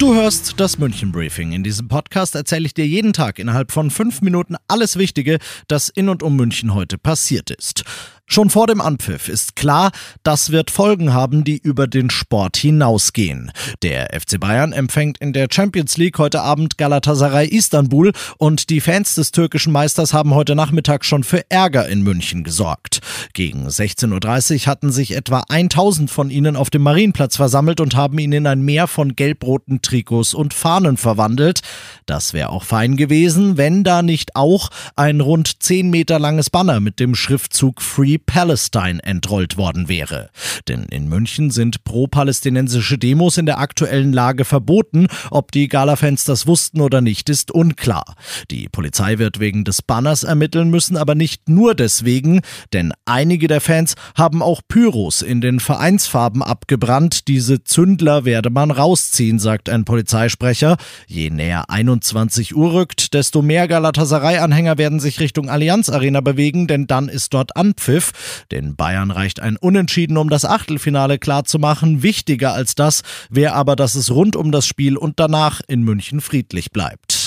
[0.00, 1.52] Du hörst das München Briefing.
[1.52, 5.90] In diesem Podcast erzähle ich dir jeden Tag innerhalb von fünf Minuten alles Wichtige, das
[5.90, 7.84] in und um München heute passiert ist.
[8.32, 9.90] Schon vor dem Anpfiff ist klar,
[10.22, 13.50] das wird Folgen haben, die über den Sport hinausgehen.
[13.82, 19.16] Der FC Bayern empfängt in der Champions League heute Abend Galatasaray Istanbul und die Fans
[19.16, 23.00] des türkischen Meisters haben heute Nachmittag schon für Ärger in München gesorgt.
[23.32, 28.16] Gegen 16.30 Uhr hatten sich etwa 1000 von ihnen auf dem Marienplatz versammelt und haben
[28.20, 31.62] ihn in ein Meer von gelb-roten Trikots und Fahnen verwandelt.
[32.06, 36.78] Das wäre auch fein gewesen, wenn da nicht auch ein rund 10 Meter langes Banner
[36.78, 40.30] mit dem Schriftzug Free Palestine entrollt worden wäre.
[40.68, 45.08] Denn in München sind pro-palästinensische Demos in der aktuellen Lage verboten.
[45.30, 48.14] Ob die Gala-Fans das wussten oder nicht, ist unklar.
[48.50, 52.40] Die Polizei wird wegen des Banners ermitteln müssen, aber nicht nur deswegen,
[52.72, 57.28] denn einige der Fans haben auch Pyros in den Vereinsfarben abgebrannt.
[57.28, 60.76] Diese Zündler werde man rausziehen, sagt ein Polizeisprecher.
[61.06, 66.86] Je näher 21 Uhr rückt, desto mehr Galatasaray-Anhänger werden sich Richtung Allianz Arena bewegen, denn
[66.86, 68.09] dann ist dort Anpfiff.
[68.50, 72.02] Den Bayern reicht ein Unentschieden, um das Achtelfinale klarzumachen.
[72.02, 76.20] Wichtiger als das wäre aber, dass es rund um das Spiel und danach in München
[76.20, 77.19] friedlich bleibt.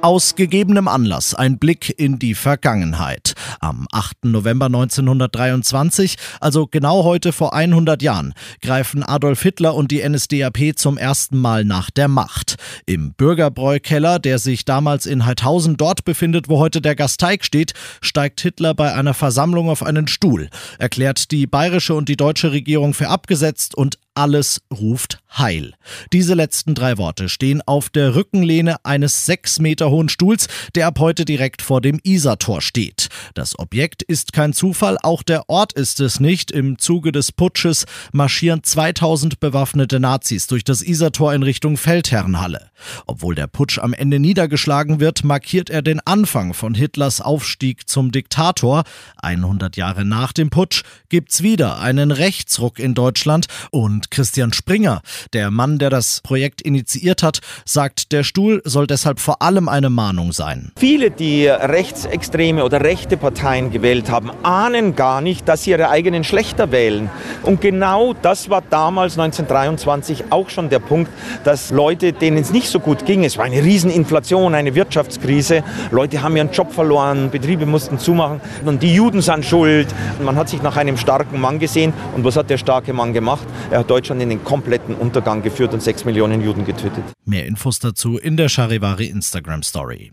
[0.00, 3.34] Aus gegebenem Anlass ein Blick in die Vergangenheit.
[3.58, 4.26] Am 8.
[4.26, 8.32] November 1923, also genau heute vor 100 Jahren,
[8.62, 12.56] greifen Adolf Hitler und die NSDAP zum ersten Mal nach der Macht.
[12.86, 18.40] Im Bürgerbräukeller, der sich damals in Heidhausen dort befindet, wo heute der Gasteig steht, steigt
[18.40, 20.48] Hitler bei einer Versammlung auf einen Stuhl,
[20.78, 25.74] erklärt die bayerische und die deutsche Regierung für abgesetzt und alles ruft Heil.
[26.12, 30.98] Diese letzten drei Worte stehen auf der Rückenlehne eines sechs Meter hohen Stuhls, der ab
[30.98, 33.08] heute direkt vor dem Isartor steht.
[33.34, 36.50] Das Objekt ist kein Zufall, auch der Ort ist es nicht.
[36.50, 42.70] Im Zuge des Putsches marschieren 2000 bewaffnete Nazis durch das Isartor in Richtung Feldherrenhalle.
[43.06, 48.10] Obwohl der Putsch am Ende niedergeschlagen wird, markiert er den Anfang von Hitlers Aufstieg zum
[48.12, 48.84] Diktator.
[49.18, 55.00] 100 Jahre nach dem Putsch gibt's wieder einen Rechtsruck in Deutschland und Christian Springer,
[55.32, 59.90] der Mann, der das Projekt initiiert hat, sagt, der Stuhl soll deshalb vor allem eine
[59.90, 60.72] Mahnung sein.
[60.78, 66.24] Viele, die rechtsextreme oder rechte Parteien gewählt haben, ahnen gar nicht, dass sie ihre eigenen
[66.24, 67.10] schlechter wählen.
[67.42, 71.10] Und genau das war damals 1923 auch schon der Punkt,
[71.44, 76.22] dass Leute, denen es nicht so gut ging, es war eine Rieseninflation, eine Wirtschaftskrise, Leute
[76.22, 79.88] haben ihren Job verloren, Betriebe mussten zumachen und die Juden sind schuld.
[80.22, 83.46] Man hat sich nach einem starken Mann gesehen und was hat der starke Mann gemacht?
[83.70, 87.02] Er hat Deutschland in den kompletten Untergang geführt und sechs Millionen Juden getötet.
[87.24, 90.12] Mehr Infos dazu in der Charivari Instagram Story.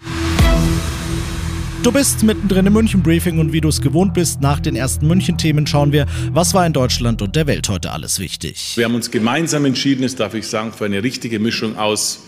[1.84, 5.06] Du bist mittendrin im München Briefing und wie du es gewohnt bist, nach den ersten
[5.06, 8.74] München-Themen schauen wir, was war in Deutschland und der Welt heute alles wichtig.
[8.76, 12.24] Wir haben uns gemeinsam entschieden, das darf ich sagen, für eine richtige Mischung aus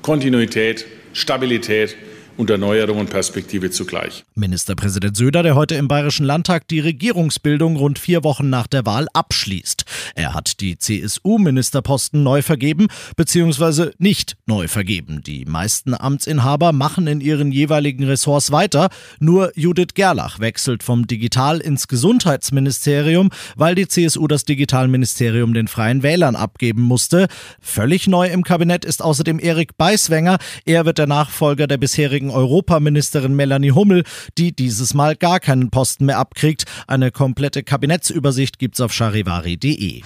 [0.00, 1.94] Kontinuität, Stabilität
[2.36, 4.24] und Erneuerung und Perspektive zugleich.
[4.34, 9.06] Ministerpräsident Söder, der heute im Bayerischen Landtag die Regierungsbildung rund vier Wochen nach der Wahl
[9.12, 9.84] abschließt.
[10.14, 13.90] Er hat die CSU-Ministerposten neu vergeben bzw.
[13.98, 15.22] nicht neu vergeben.
[15.22, 18.88] Die meisten Amtsinhaber machen in ihren jeweiligen Ressorts weiter.
[19.20, 26.02] Nur Judith Gerlach wechselt vom Digital ins Gesundheitsministerium, weil die CSU das Digitalministerium den Freien
[26.02, 27.26] Wählern abgeben musste.
[27.60, 30.38] Völlig neu im Kabinett ist außerdem Erik Beiswenger.
[30.64, 34.04] Er wird der Nachfolger der bisherigen Europaministerin Melanie Hummel,
[34.38, 36.64] die dieses Mal gar keinen Posten mehr abkriegt.
[36.86, 40.02] Eine komplette Kabinettsübersicht gibt's auf charivari.de.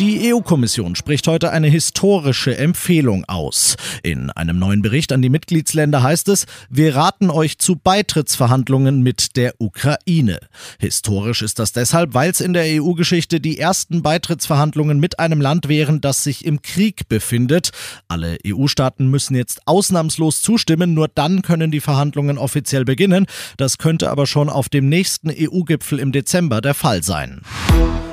[0.00, 3.76] Die EU-Kommission spricht heute eine historische Empfehlung aus.
[4.02, 9.36] In einem neuen Bericht an die Mitgliedsländer heißt es, wir raten euch zu Beitrittsverhandlungen mit
[9.36, 10.40] der Ukraine.
[10.78, 15.68] Historisch ist das deshalb, weil es in der EU-Geschichte die ersten Beitrittsverhandlungen mit einem Land
[15.68, 17.68] wären, das sich im Krieg befindet.
[18.08, 23.26] Alle EU-Staaten müssen jetzt ausnahmslos zustimmen, nur dann können die Verhandlungen offiziell beginnen.
[23.58, 27.42] Das könnte aber schon auf dem nächsten EU-Gipfel im Dezember der Fall sein.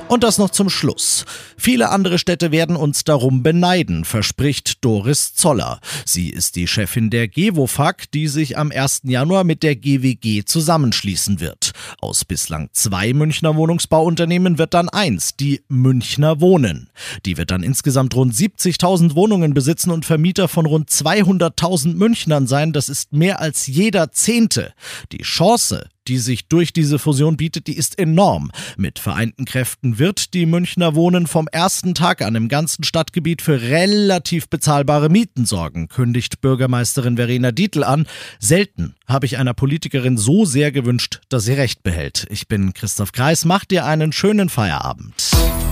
[0.10, 1.26] Und das noch zum Schluss.
[1.58, 5.82] Viele andere Städte werden uns darum beneiden, verspricht Doris Zoller.
[6.06, 9.02] Sie ist die Chefin der GEWOFAG, die sich am 1.
[9.04, 11.72] Januar mit der GWG zusammenschließen wird.
[12.00, 16.90] Aus bislang zwei Münchner Wohnungsbauunternehmen wird dann eins, die Münchner Wohnen.
[17.26, 22.72] Die wird dann insgesamt rund 70.000 Wohnungen besitzen und Vermieter von rund 200.000 Münchnern sein.
[22.72, 24.74] Das ist mehr als jeder Zehnte.
[25.12, 28.52] Die Chance, die sich durch diese Fusion bietet, die ist enorm.
[28.78, 33.62] Mit vereinten Kräften wird die Münchner Wohnen vom ersten Tag an im ganzen Stadtgebiet für
[33.62, 38.08] relativ bezahlbare Mieten sorgen, kündigt Bürgermeisterin Verena Dietl an.
[38.40, 42.28] Selten habe ich einer Politikerin so sehr gewünscht, dass sie Recht behält.
[42.30, 45.32] Ich bin Christoph Kreis, mach dir einen schönen Feierabend.